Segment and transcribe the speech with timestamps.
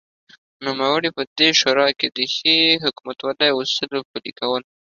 [0.65, 4.67] نوموړی په دې شورا کې دښې حکومتولۍ او اصولو پلې کولو